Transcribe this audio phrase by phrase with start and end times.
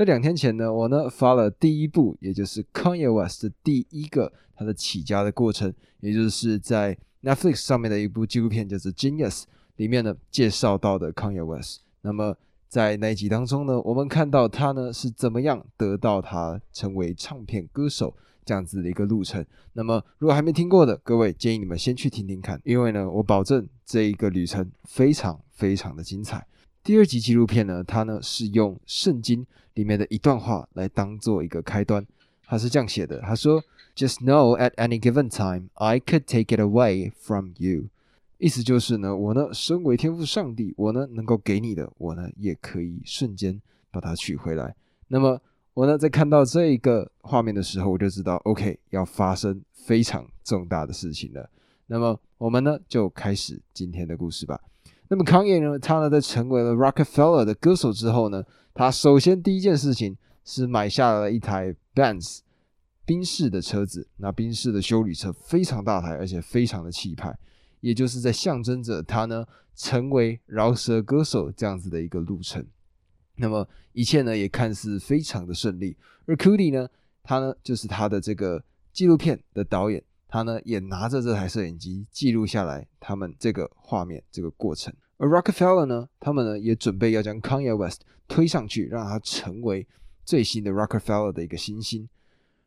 [0.00, 9.42] 那两天前呢，我呢发了第一部，也就是 Kanye West 的第一个他的起家的过程，也就是在 Netflix 上面的一部纪录片，叫做《Genius》
[9.76, 11.80] 里面呢介绍到的 Kanye West。
[12.00, 12.34] 那么
[12.66, 19.44] 在那一集当中呢，我们看到他呢是怎么样得到他成为唱片歌手这样子的一个路程。
[19.74, 26.46] 那么如果还没听过的各位，建议你们先去听听看，因为呢，我保证这一个旅程非常非常的精彩。
[26.90, 29.46] 第二集纪录片呢，它呢是用圣经。
[29.74, 32.04] 里面的一段话来当做一个开端，
[32.44, 33.62] 他是这样写的：他说
[33.94, 37.84] ，Just know at any given time, I could take it away from you。
[38.38, 43.62] 意思就是呢，我呢，身为天赋上帝，我呢能够给你的，我呢也可以瞬间
[43.92, 44.74] 把它取回来。
[45.06, 45.40] 那么
[45.74, 51.48] 我呢，在看到这一个画面的时候，我就知道，OK，要发生非常重大的事情了。
[51.86, 54.60] 那么我们呢，就开始今天的故事吧。
[55.12, 58.44] 那么康爷呢，他呢在成为了 Rockefeller 的歌手之后呢？
[58.72, 62.38] 他首先第一件事情是买下了一台 Benz
[63.04, 67.36] 宾士的车子，那宾士的修理车非常大台，而且非常的气派，
[67.80, 72.64] 也就是在象征着他呢成为饶舌歌手这样子的一个路程。
[73.34, 75.96] 那么一切呢也看似非常的顺利，
[76.26, 76.88] 而 Cody 呢，
[77.24, 78.62] 他呢就是他的这个
[78.92, 84.94] 纪录片的导演，他呢也拿着这台摄影机记录下来他们这个画面这个过程。
[85.22, 89.86] 而 Rockefeller 呢，他们呢也准备要将 Kanye West 推上去，让他成为
[90.24, 92.08] 最新的 Rockefeller 的一个新星。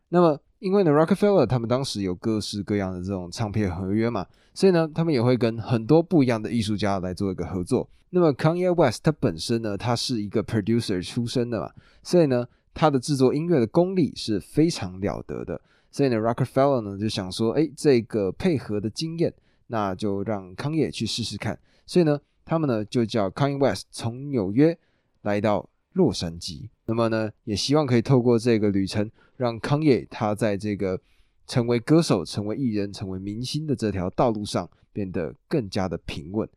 [0.10, 7.90] 那么，因为呢 Rockefeller 他们当时有各式各样的这种唱片合约嘛，所以呢，他们也会跟很多不一样的艺术家来做一个合作。
[8.12, 11.72] 那么 Kanye West 他本身呢，他是一个 producer 出身的嘛，
[12.04, 15.60] 所以呢，他的制作音乐的功力是非常了得的。
[15.90, 19.34] 所以呢，Rockefeller 呢就想说，哎，这个配合的经验，
[19.66, 21.58] 那就让康业去试试看。
[21.88, 22.22] 所以呢。
[22.46, 24.78] 他们呢就叫 Kanye West 从纽约
[25.22, 31.00] 来到洛杉矶，那么呢也希望可以透过这个旅程，让康业他在这个
[31.48, 36.50] 成为歌手、成为艺人、成为明星的这条道路上变得更加的平稳。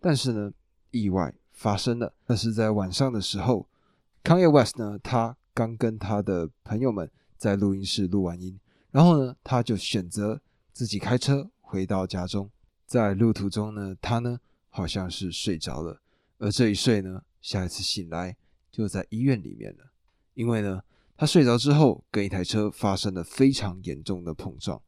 [0.00, 0.52] 但是呢，
[0.90, 2.12] 意外发生了。
[2.26, 3.66] 那是在晚上的时候
[4.22, 8.58] ，Kanye West 呢他刚跟他的朋友们在录音室录完音，
[8.90, 10.40] 然后呢他就选择
[10.72, 12.48] 自己开车回到家中，
[12.86, 14.40] 在路途中呢他呢。
[14.76, 16.00] 好像是睡着了，
[16.38, 18.36] 而这一睡呢，下一次醒来
[18.72, 19.84] 就在医院里面了。
[20.34, 20.82] 因为呢，
[21.16, 24.82] 他睡着之后跟一台车发生了非常严重的碰撞，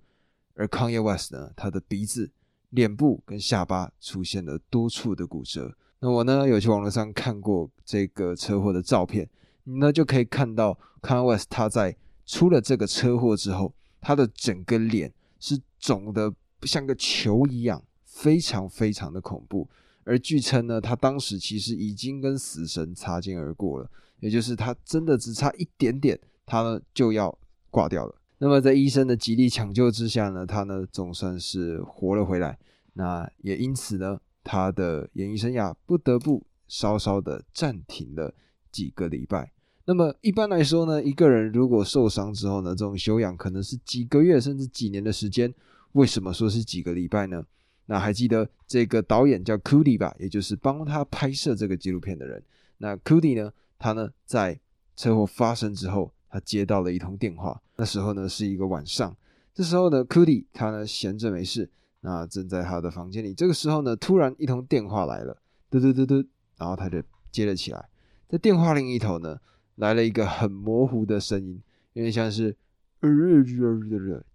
[0.54, 2.32] 而 Kanye West 呢，他的鼻子、
[2.70, 5.76] 脸部跟下巴出现了多处的骨折。
[6.00, 9.30] 那我呢，有去网络上看过这个车祸的照片，
[9.62, 17.80] 你呢就可以看到 Kanye West 他在出了这个车祸之后，他的整个脸是肿的像个球一样。
[18.16, 19.68] 非常非常的恐怖，
[20.02, 23.90] 而据称呢，他当时其实已经跟死神擦肩而过了，
[24.20, 27.38] 也就是他真的只差一点点，他呢就要
[27.70, 28.14] 挂掉了。
[28.38, 32.58] 那么在医生的极力抢救之下呢，他呢总算是活了回来。
[32.94, 38.34] 那也因此呢，他的演艺生涯不得不稍稍的暂停了
[38.72, 39.52] 几个礼拜。
[39.84, 45.52] 那么一般来说呢，一个人如果受伤之后呢，这种休养可能是几个月甚至几年的时间。
[45.92, 47.44] 为什么说是几个礼拜呢？
[47.86, 50.14] 那还记得这个导演叫 Cody 吧？
[50.18, 52.42] 也就是帮他拍摄这个纪录片的人。
[52.78, 53.52] 那 Cody 呢？
[53.78, 54.58] 他呢在
[54.96, 57.60] 车祸发生之后，他接到了一通电话。
[57.76, 59.16] 那时候呢是一个晚上。
[59.54, 61.70] 这时候呢，Cody 他呢闲着没事，
[62.00, 63.32] 那正在他的房间里。
[63.32, 66.26] 这个时候呢，突然一通电话来了，嘟嘟嘟嘟，
[66.56, 67.88] 然后他就接了起来。
[68.28, 69.38] 在电话另一头呢，
[69.76, 72.56] 来了一个很模糊的声音，有点像是
[73.00, 73.08] 呃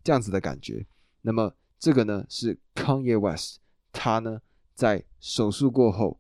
[0.04, 0.86] 这样子的感觉。
[1.22, 1.54] 那么。
[1.82, 3.58] 这个呢是 Kanye West，
[3.92, 4.40] 他呢
[4.76, 6.20] 在手术过后，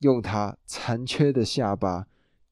[0.00, 2.08] 用他残缺的下巴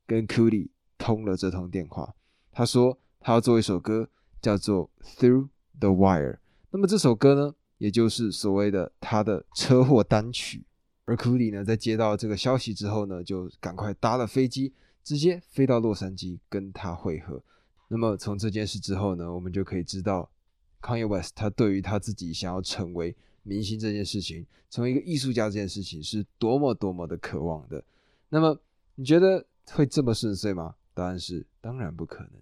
[0.07, 2.15] 跟 Cody 通了这通电话。
[2.53, 4.09] 他说他要做一首歌，
[4.41, 5.49] 叫做 Through
[5.81, 6.39] the Wire。
[6.71, 10.65] 那么这首歌呢，也就是所谓的他的车祸单曲。
[11.07, 14.73] 而 Cody 呢，在接到这个消息之后呢，就赶快搭了飞机，
[15.03, 17.43] 直接飞到洛杉矶跟他会合。
[17.89, 20.31] 那么从这件事之后呢，我们就可以知道。
[20.81, 27.83] Kanye West，他对于他自己想要成为明星这件事情，成为一个艺术家这件事情，是多么多么的渴望的。
[28.29, 28.59] 那么，
[28.95, 30.75] 你觉得会这么顺遂吗？
[30.95, 32.33] 答案是当然不可能。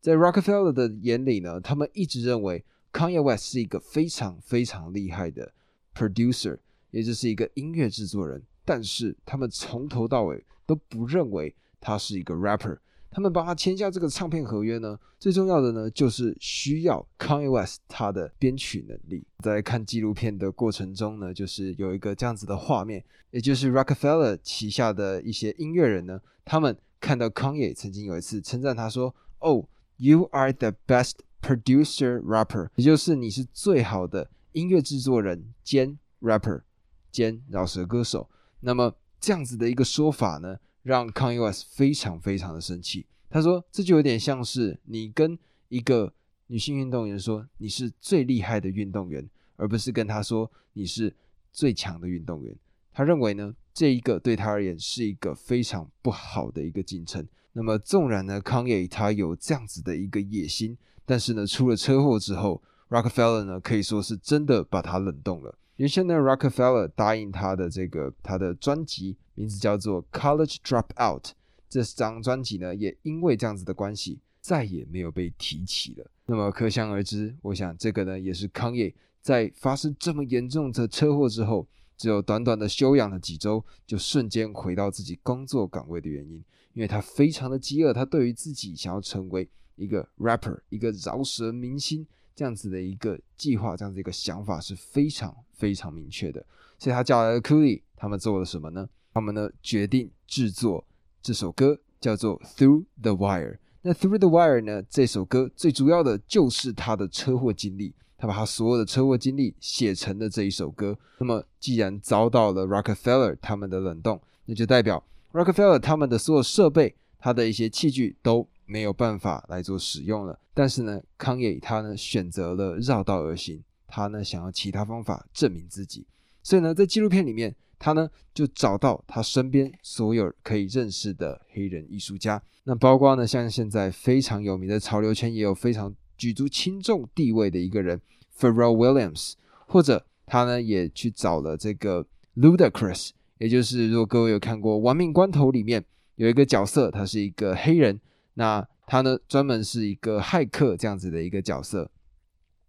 [0.00, 5.52] 在 Rockefeller 的眼里呢，他们一直认为 Kanye West 是一个非常非常厉害的
[5.94, 6.58] producer，
[6.90, 12.78] 也就是一个音乐制作人，但是他们从头到尾都不认为他是一个 rapper。
[13.10, 19.24] 他们帮他签下这个唱片合约呢，最重要的呢就是需要 Kanye West 他的编曲能力。
[19.42, 29.64] 在看纪录片的过程中呢，就是有一个这样子的画面，也就是 Rockefeller 旗下的一些音乐人呢，他们看到 Kanye 曾经有一次称赞他说：“Oh,
[29.96, 36.62] you are the best producer rapper，也就是你是最好的音乐制作人兼 rapper
[37.10, 38.28] 兼饶舌歌手。”
[38.60, 40.58] 那么这样子的一个说法呢，
[40.88, 43.04] 让 Kanye West 非常非常的生气。
[43.28, 45.38] 他说：“这就有点像是你跟
[45.68, 46.14] 一个
[46.46, 51.14] 女性运动员说你是最厉害的运动员，而不是跟他说你是
[51.52, 52.56] 最强的运动员。”
[52.90, 57.28] 他认为呢，这一个对他而言是一个非常不好的一个进程。
[57.52, 60.74] 那么，纵然呢，康也他有这样子的一个野心，
[61.04, 65.54] 但是呢，出了车祸之后，Rockefeller 呢可以说是真的把他冷冻了。
[65.76, 71.20] 原先呢，Rockefeller 答应他的这个他的专辑名字叫做《College Dropout》，
[71.68, 76.10] 这张专辑呢也因为这样子的关系再也没有被提起了。
[76.26, 78.92] 那么可想而知，我想这个呢也是康也
[79.22, 81.68] 在发生这么严重的车祸之后。
[81.96, 86.36] 只有短短的休养了几周，就瞬间回到自己工作岗位的原因，
[86.72, 92.06] 因为他非常的饥饿，他对于自己想要成为一个 rapper，一个饶舌明星
[92.36, 96.46] 这样子的一个计划，这样子一个想法是非常非常明确的。
[96.78, 98.88] 所以他叫来了 Cooley，他们做了什么呢？
[99.18, 100.86] 他们呢决定制作
[101.20, 103.58] 这首歌，叫做 Through the Wire。
[103.82, 107.92] 那 Through the Wire 呢，这首歌最主要的就是他的车祸经历。
[108.16, 110.96] 他把他所有的车祸经历写成了这一首歌。
[111.18, 120.38] 那么，既然遭到了 Rockefeller 他们的冷冻，那就代表 Rockefeller 他们的所有设备、他的一些器具都没有办法来做使用了。
[120.54, 126.06] 但是呢，康也他呢选择了绕道而行，他呢想要其他方法证明自己。
[126.44, 132.42] 所以呢，在纪录片里面，他呢就找到他身边所有可以认识的黑人艺术家。
[132.64, 135.94] 那包括呢，像现在非常有名的潮流圈，也有非常。
[136.18, 138.00] 举足轻重地位的一个人
[138.34, 139.34] f e r r e l l Williams，
[139.68, 142.04] 或者他呢也去找了这个
[142.34, 145.84] Ludacris，也就是如果各位有看过《亡命关头》里面
[146.16, 148.00] 有一个角色，他是一个黑人，
[148.34, 151.88] 那他呢专门是一个骇客这样子的一个角色。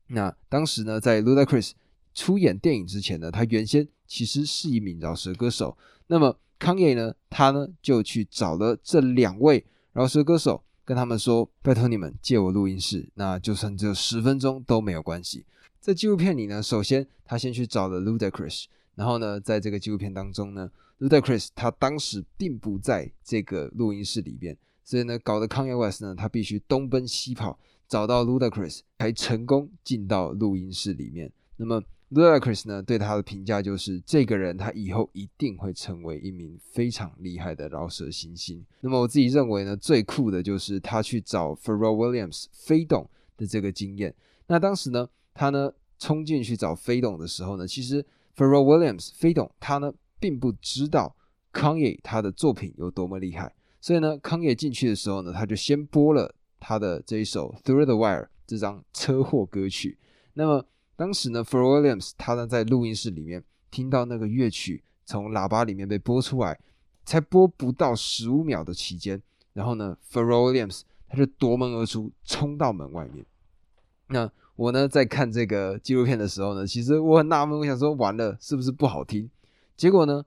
[0.09, 1.71] 那当时呢在 Ludacris
[2.13, 5.77] 出演电影之前呢，他原先其实是一名饶舌歌手。
[6.07, 9.63] 那么康也呢，他呢就去找了这两位
[9.93, 10.61] 饶舌歌手。
[10.83, 15.45] 跟他们说：“拜托你们借我录音室，那就算只有十分钟都没有关系。”
[15.79, 18.65] 在纪录片里呢，首先他先去找了 Ludacris，
[18.95, 31.31] 然后呢，在这个纪录片当中呢，Ludacris 他当时并不在这个录音室里边，所以呢，搞得 Kanye West 呢，他必须东奔西跑找到 Ludacris，才成功进到录音室里面。
[31.57, 38.65] 那么 Ludacris 呢，对他的评价就是，这个人他以后一定会成为一名非常厉害的饶舌新星。
[38.81, 43.07] 那么我自己认为呢，最酷的就是他去找 Pharrell Williams 飞董
[43.37, 44.13] 的这个经验。
[44.47, 48.03] 那当时呢，他呢冲进去找飞董的时候呢，其实
[48.35, 51.15] Pharrell Williams 飞董他呢并不知道
[51.53, 59.99] Kanye 他的作品有多么厉害，所以呢，Kanye 进去的时候呢，他就先播了他的这一首 Through the Wire 这张车祸歌曲。
[60.33, 60.65] 那么
[60.99, 63.41] 当时呢 f r Williams 他呢在录音室里面
[63.71, 66.59] 听到那个乐曲从喇叭里面被播出来，
[67.05, 69.21] 才播不到十五秒的期间，
[69.53, 73.25] 然后呢 f r Williams 他就夺门而出，冲到门外面。
[74.07, 79.29] 那我呢在看这个纪录片的时候呢，其实我很纳闷，我想说完了是不是不好听？
[79.77, 80.25] 结果呢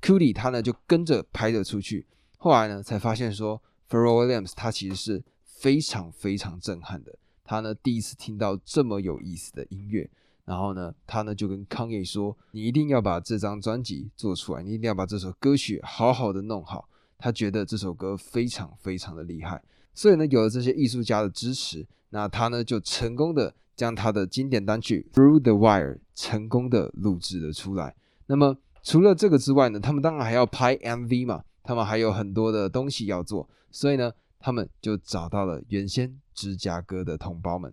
[0.00, 2.06] c u d y 他呢就跟着拍了出去，
[2.38, 3.60] 后来呢才发现说
[3.90, 7.14] f r Williams 他其实是非常非常震撼的。
[7.46, 10.10] 他呢第一次听到这么有意思的音乐，
[10.44, 19.62] 然后呢，他呢就跟康也说：“你一定要把这张专辑做出来，你一定要把这首歌曲好好的弄好。”他觉得这首歌非常非常的厉害，
[19.94, 27.94] 所以呢，有了这些艺术家的支持，那他呢就成功的将他的经典单曲《Through the Wire》成功的录制了出来。
[28.26, 34.12] 那么除了这个之外呢，他们当然还要拍 MV 嘛，他们还有很多的东西要做，所以呢。
[34.38, 37.72] 他们就找到了原先芝加哥的同胞们。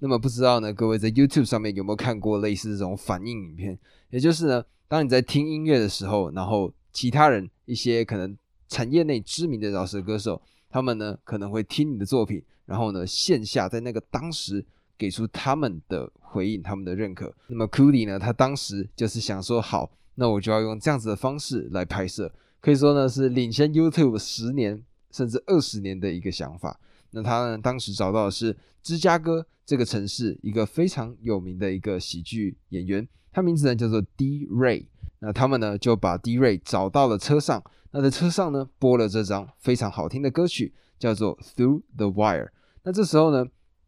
[0.00, 3.78] 那么不知道呢，各位在 YouTube 上面有没有看过类似这种反应影片？
[4.10, 8.36] 也就是呢，当你在听音乐的时候，然后其他人一些可能
[8.68, 14.64] 产业内知名的饶舌歌手，他们呢可能会听你的作品，然后呢线下在那个当时
[14.96, 17.32] 给出他们的回应，他们的认可。
[17.46, 24.82] 那么 Cody 呢，他当时就是想说，好，那我就要用这样子的方式来拍摄，可以说呢是领先 YouTube 十年。
[25.10, 26.78] 甚至二十年的一个想法。
[27.10, 34.86] 那他呢，当时找到的是芝加哥这个城市一个非常有名的一个喜剧演员，他名字呢叫做 D Ray。
[35.20, 42.50] 那他们呢就把 D Ray 找到了车上，那在车上呢播了这张非常好听的歌曲，叫做 Through the Wire。
[42.82, 43.46] 那这时候呢，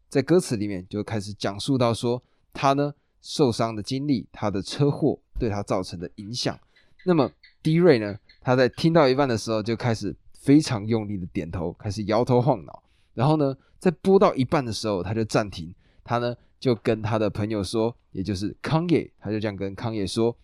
[0.09, 2.21] 在歌词里面就开始讲述到说
[2.53, 6.59] 他呢受伤的经历，他的车祸对他造成的影响。
[7.05, 10.15] 那么 D Ray 呢，他在听到一半的时候就开始。
[10.41, 12.80] 非常用力的点头，开始摇头晃脑。
[13.13, 15.73] 然后呢，在播到一半的时候，他就暂停。
[16.03, 20.35] 他呢就跟他的朋友说，也就是康也，他就这样跟康也说：“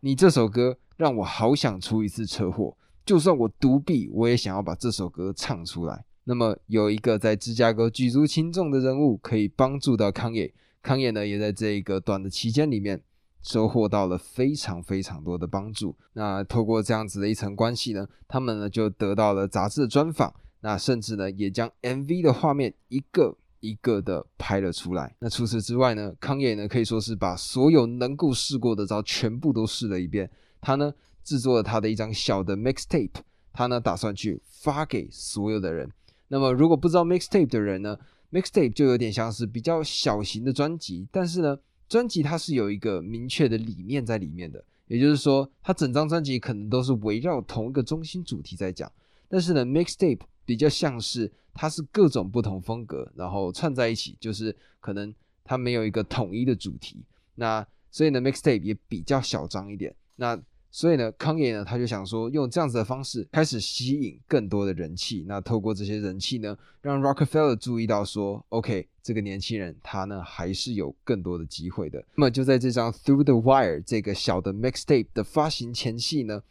[0.00, 13.02] 你这首歌让我好想出一次车祸，就算我独臂，我也想要把这首歌唱出来。”那么有一个在芝加哥举足轻重的人物可以帮助到康也，康也呢也在这一个短的期间里面
[13.42, 15.96] 收获到了非常非常多的帮助。
[16.12, 20.32] 那透过这样子的一层关系呢，他们呢就得到了杂志的专访。
[20.60, 25.14] 那甚至呢，也将 MV 的画面一个一个的拍了出来。
[25.18, 30.30] 那除此之外呢，康也呢可以说是把所有能够试过的招全部都试了一遍。
[30.60, 30.92] 他呢
[31.24, 33.10] 制作了他的一张小的 mixtape，
[33.52, 35.90] 他呢打算去发给所有的人。
[36.28, 37.96] 那么如果不知道 mixtape 的人呢
[38.30, 48.90] ，mixtape 就有点像是比较小型的专辑，但是呢，专辑它是有一个明确的理念在里面的，也就是说，它整张专辑可能都是围绕同一个中心主题在讲。
[49.32, 57.04] 但是呢，mixtape 比较像是它是各种不同风格，然后串在一起，就是可能它没有一个统一的主题。
[57.36, 59.94] 那所以呢，mixtape 也比较小张一点。
[60.16, 60.36] 那
[60.72, 65.24] 所以呢，康也呢他就想说，用这样子的方式开始吸引更多的人气。
[65.28, 72.04] 那透过这些人气呢，让 Rockefeller 注意到说，OK，这个年轻人他呢还是有更多的机会的。
[72.16, 76.42] 那么就在这张 Through the Wire 这个小的 mixtape 的发行前夕呢。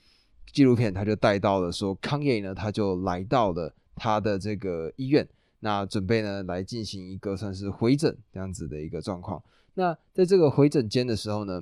[0.52, 5.28] 纪录片他就带到了说，康也呢，他就来到了他的这个医院，
[5.60, 9.42] 那准备呢来进行一个算是回诊这样子的一个状况。
[9.76, 11.62] 那在这个回诊间的时候呢，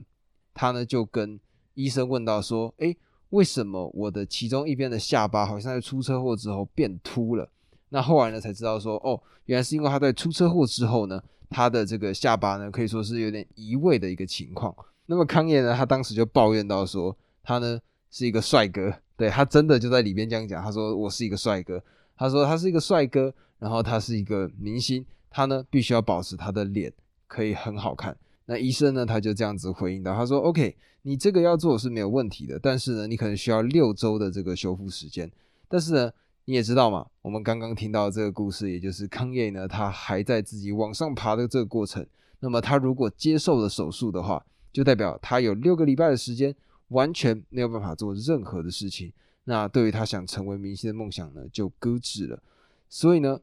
[0.53, 1.39] 他呢就跟
[1.73, 2.95] 医生问到说，哎，
[3.31, 7.49] 为什么我的其中一边的下巴好像在出车祸之后变秃了？
[7.89, 14.73] 那后来呢才知道说，哦，原来是因为他在出车祸之后呢，他的这个下巴呢可以说是有点移位的一个情况。
[15.07, 17.79] 那么康也呢，他当时就抱怨到说，他呢。
[18.09, 20.63] 是一个帅哥，对他真的就在里边这样讲。
[20.63, 21.83] 他说我是一个帅哥，
[22.15, 26.91] 他说他是一个帅哥，然后他是一个明星，他呢必须要保持他的脸
[27.27, 28.15] 可以很好看。
[28.45, 35.29] 那医生呢他就这样子回应到，他说 OK，你这个要做是没有问题的，但是呢你可能需要六周的这个修复时间。
[35.67, 36.11] 但是呢
[36.45, 42.05] 你也知道嘛，我们刚刚听到这个故事，也就是康业呢他还在自己往上爬的这个过程。
[42.39, 46.55] 那么他如果接受了手术的话，就代表他有六个礼拜的时间。
[46.89, 49.11] 完全没有办法做任何的事情，
[49.43, 52.41] 那对于他想成为明星的梦想呢，就搁置了。
[52.89, 53.39] 所以呢，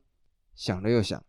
[0.55, 1.23] 想了又想，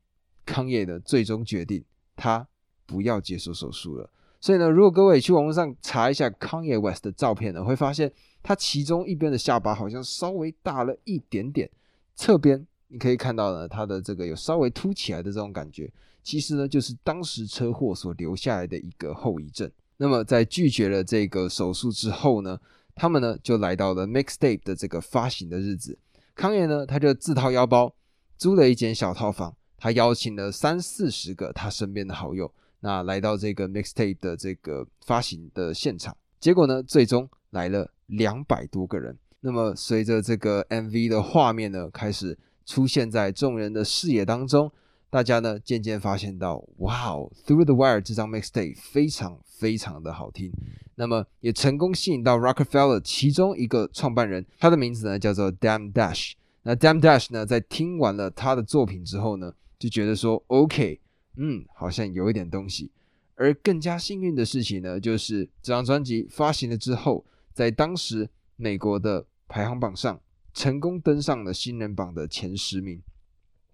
[0.46, 1.84] 康也的最终决定，
[2.16, 2.48] 他
[2.86, 4.10] 不要接受手术了。
[4.40, 8.12] 所以呢，如果各位去网络上查一下康也 West 的照片呢，会发现
[8.44, 11.70] 他其中一边的下巴好像稍微大了一点点，
[12.16, 15.92] 侧边你可以看到呢，他的这个有稍微凸起来的这种感觉，
[16.22, 19.70] 其实呢，就是当时车祸所留下来的一个后遗症。
[19.98, 22.60] 那么在拒绝了这个手术之后呢，
[22.94, 25.98] 他们呢就来到了 Mixtape 的这个发行的日子。
[26.36, 27.96] 康爷呢他就自掏腰包
[28.38, 36.16] 租了一间小套房，他邀请了三四十个他身边的好友，那来到这个 Mixtape 的这个发行的现场。
[36.40, 39.18] 结果呢，最终来了两百多个人。
[39.40, 44.72] 那么随着这个 MV 的画面呢开始出现在众人的视野当中。
[45.10, 50.52] 大家呢渐渐发现到，哇哦，《Through the Wire》这张 Mixtape 非常非常的好听，
[50.96, 56.34] 那么也成功吸引到 Rockefeller 其中一个创办人，他的名字呢叫做 Dam Dash。
[56.64, 61.00] 那 Dam Dash 呢在听完了他的作品之后呢，就觉得说，OK，
[61.38, 62.92] 嗯，好像有一点东西。
[63.36, 70.20] 而更加幸运的事情呢，就是这张专辑发行了之后，在当时美国的排行榜上
[70.54, 73.02] 成功登上了新人榜的前十名。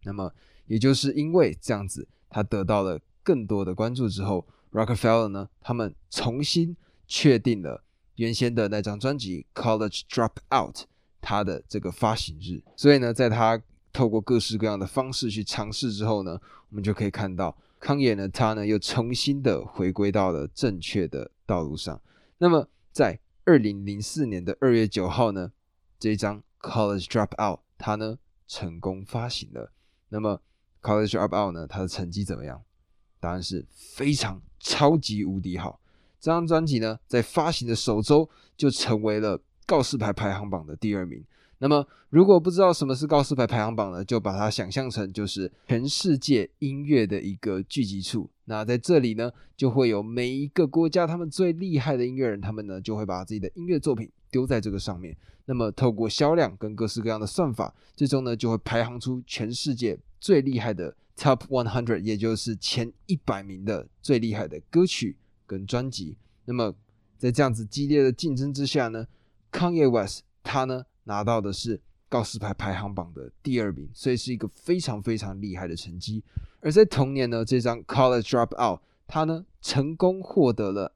[0.04, 0.34] 那么
[0.72, 7.84] 也就是因为这样子，他得到了更多的关注之后，Rockefeller 呢，他们重新确定了
[8.16, 10.74] 原先的那张专辑《College Dropout》
[11.20, 12.63] 它的这个发行日。
[12.78, 13.62] 所以呢，在他
[13.92, 22.01] 透过各式各样的方式去尝试之后呢，我们就可以看到康也呢，他呢又重新的回归到了正确的道路上。
[22.38, 25.51] 那么在二零零四年的二月九号呢，
[26.00, 29.74] 这张《College Dropout》它呢成功发行了。
[30.08, 30.42] 那么
[30.82, 31.68] College Dropout 呢？
[31.68, 32.62] 他的成绩怎么样？
[33.20, 35.80] 答案是非常超级无敌好。
[36.20, 41.24] 这张专辑呢，在发行的首周就成为了告示牌排行榜的第二名。
[41.60, 48.28] 那么，如果不知道什么是告示牌排行榜呢，就把它想象成就是全世界音乐的一个聚集处。
[48.46, 55.16] 那在这里呢，就会有每一个国家他们最厉害的音乐人，他们呢就会把自己的音乐作品丢在这个上面。
[55.45, 66.17] 那么，透过销量跟各式各样的算法，最终呢就会排行出全世界最厉害的 Top One Hundred，也就是前一百名的最厉害的歌曲跟专辑。
[66.45, 66.74] 那么，
[67.17, 69.07] 在这样子激烈的竞争之下呢
[69.51, 70.86] ，Kanye West 他呢？
[71.05, 76.24] 拿到的是告示牌排行榜的第二名，所以是一个非常非常厉害的成绩。
[76.60, 80.93] 而在同年呢，这张 College Dropout，他呢成功获得了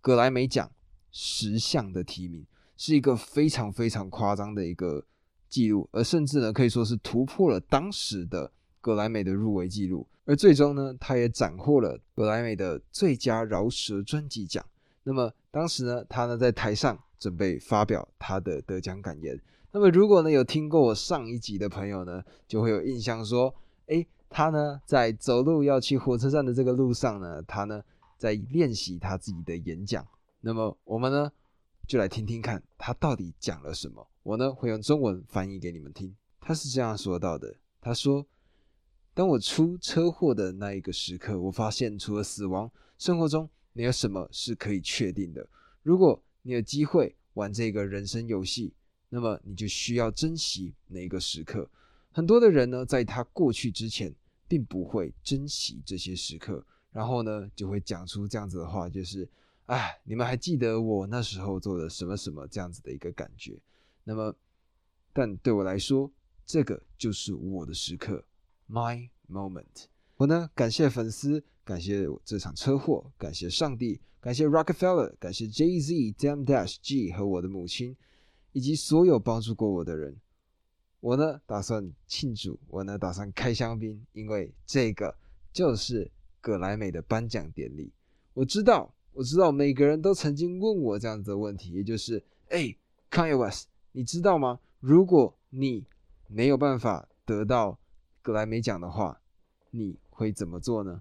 [0.00, 0.70] 格莱美奖
[1.12, 2.46] 十项的提名，
[2.76, 5.04] 是一个非常非常夸张的一个
[5.48, 8.50] 记录，而甚至呢可以说是突破了当时的
[8.80, 10.06] 格莱美的入围记录。
[10.24, 14.64] 而最终呢，他也斩获了格莱美的最佳饶舌专辑奖。
[15.02, 19.38] 那么当时呢，他呢在台上准备发表他的得奖感言。
[19.72, 23.54] 那么如果呢有听过我上一集的朋友呢，就会有印象说，
[23.86, 24.06] 哎。
[24.36, 27.80] 他呢，在走路要去火车站的这个路上呢，他呢
[28.18, 30.04] 在练习他自己的演讲。
[30.40, 31.30] 那么我们呢，
[31.86, 34.06] 就来听听看他到底讲了什么。
[34.22, 36.14] 我呢会用中文翻译给你们听。
[36.40, 38.26] 他是这样说到的：他说，
[39.12, 45.48] 当我出车祸的那一个时刻，我发现除了死亡，生活中没有什么是可以确定的。
[45.82, 48.74] 如果你有机会玩这个人生游戏，
[49.08, 51.70] 那么你就需要珍惜那个时刻。
[52.10, 54.14] 很多的人呢，在他过去之前。
[54.46, 59.26] 并不会珍惜这些时刻，然后呢，就会讲出这样子的话，就是，
[59.66, 63.58] 哎，你们还记得我那时候做的什么什么这样子的一个感觉。
[64.04, 64.34] 那么，
[65.12, 66.10] 但对我来说，
[66.44, 68.22] 这个就是我的时刻
[68.68, 69.86] ，my moment。
[70.16, 77.96] 我呢，感谢粉丝，感谢这场车祸，感谢上帝，感谢 Rockefeller，感谢 Jay Z、Dam Dash G 和我的母亲，
[78.52, 80.14] 以及所有帮助过我的人。
[81.00, 85.16] 我呢打算庆祝，我呢打算开香槟，因为这个
[85.52, 87.90] 就是葛莱美的颁奖典礼。
[88.34, 92.74] 我知道，我知道每个人都曾经问我这样子的问题，也就是，哎
[93.10, 94.58] ，Kaios，你知道吗？
[94.80, 95.86] 如果你
[96.26, 97.78] 没有办法得到
[98.20, 99.20] 格莱美奖的话，
[99.70, 101.00] 你会怎么做呢？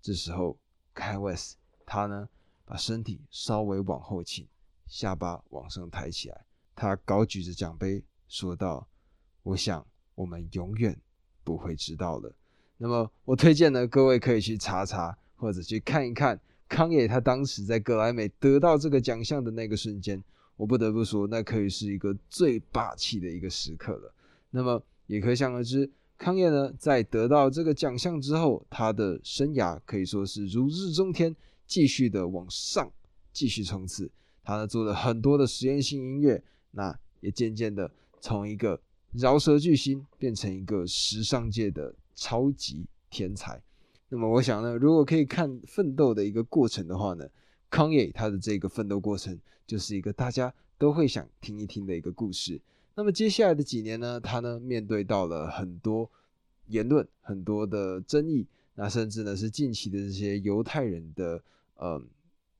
[0.00, 0.56] 这时候
[0.94, 1.52] ，Kaios
[1.84, 2.28] 他呢
[2.64, 4.46] 把身体稍微往后倾，
[4.86, 6.44] 下巴往上抬起来，
[6.74, 8.02] 他高举着奖杯。
[8.26, 8.88] 说道
[9.44, 10.98] ：“我想我们永远
[11.44, 12.34] 不会知道了。
[12.78, 20.22] 那么，我推荐呢，各位可以去查查，或者去看一看康也他当时在格莱美得到这个奖项的那个瞬间。
[20.56, 24.14] 我不得不说，那可以是一个最霸气的一个时刻了。
[24.50, 31.34] 那么，也可想而知，康也呢，在得到这个奖项之后，他的生涯可以说是如日中天，
[31.66, 32.92] 继续的往上
[33.32, 34.10] 继续冲刺。
[34.44, 37.90] 他呢，做了很多的实验性音乐，那也渐渐的。”
[38.24, 38.80] 从一个
[39.12, 43.60] 饶舌巨星变成一个时尚界的超级天才，
[44.14, 47.28] 那么我想呢，如果可以看奋斗的一个过程的话呢，
[47.68, 52.60] 康也他的这个奋斗过程就是一个大家都会想听一听的一个故事。
[52.94, 56.08] 那么接下来的几年呢，他呢面对到了很多
[56.68, 58.46] 言论、很多的争议，
[58.76, 61.42] 那甚至呢是近期的这些犹太人的
[61.74, 62.00] 呃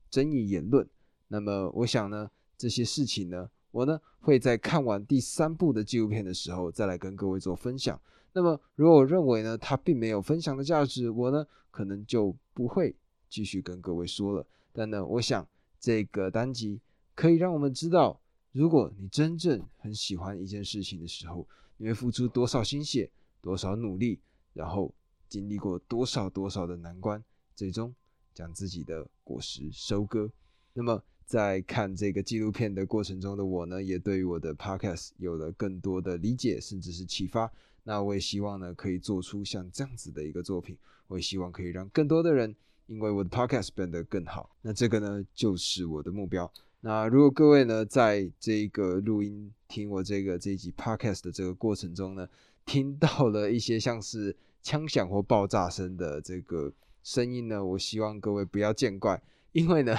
[0.09, 0.85] 争议言论。
[1.29, 3.49] 那么我想呢，这些事情呢。
[3.71, 7.97] 我呢会在看完第三部的纪录片的时候再来跟各位做分享。
[8.35, 12.93] 那么如果我认为呢它并没有分享的价值，我呢可能就不会
[13.29, 14.45] 继续跟各位说了。
[14.73, 15.47] 但呢，我想
[15.79, 16.81] 这个单集
[17.15, 18.19] 可以让我们知道，
[18.51, 23.09] 如果你真正很喜欢一件事情的时候，你会付出多少心血、
[23.41, 24.19] 多少努力，
[24.53, 24.93] 然后
[25.29, 27.23] 经历过多少多少的难关，
[27.55, 27.95] 最终
[28.33, 30.29] 将自己的果实收割。
[30.73, 31.01] 那么。
[31.25, 37.51] 在看这个纪录片的过程中的我呢，也对于我的 podcast 有了更多的理解，甚至是启发。
[37.85, 40.77] 那我也希望呢，可以做出像这样子的一个作品。
[41.07, 42.53] 我也希望可以让更多的人
[42.87, 44.53] 因为我的 podcast 变得更好。
[44.61, 46.51] 那这个呢，就是我的目标。
[46.81, 52.27] 那如果各位呢，在这个录音听我这个这一集 podcast 的这个过程中呢，
[52.65, 59.21] 听到了一些像是枪响或爆炸声的这个声音呢，我希望各位不要见怪，
[59.53, 59.97] 因为呢。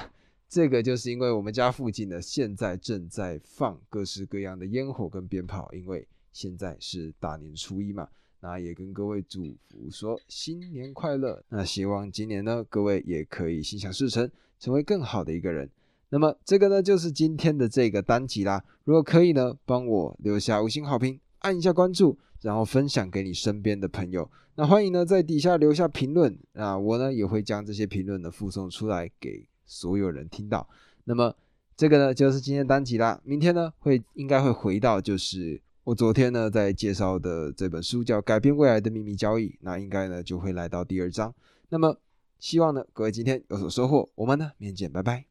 [0.48, 8.06] 这个就是因为我们家附近呢，现在正在放各式各样的烟火跟鞭炮，因为现在是大年初一嘛，
[8.40, 11.42] 那也跟各位祝福说新年快乐。
[11.48, 15.70] 那希望今年呢，各位也可以心想事成，成为更好的一个人。
[16.10, 18.62] 那么这个呢，就是今天的这个单集啦。
[18.84, 24.30] 如果可以呢，帮我留下五星好评，按一下关注，然后分享给你身边的朋友。
[24.56, 29.48] 那欢迎呢，在底下留下评论，那我呢也会将这些评论呢附送出来给。
[29.64, 30.68] 所有人听到，
[31.04, 31.34] 那么
[31.76, 33.20] 这个呢就是今天单集啦。
[33.24, 41.32] 明天呢会应该会回到就是我昨天呢在介绍的这本书叫《改变未来的秘密交易》，那应该呢就会来到第二章。
[41.68, 41.96] 那么
[42.40, 45.24] 希望呢各位今天有所收获，我们呢明天见，拜拜。